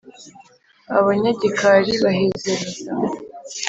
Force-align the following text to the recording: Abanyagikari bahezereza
Abanyagikari 0.97 1.93
bahezereza 2.03 2.83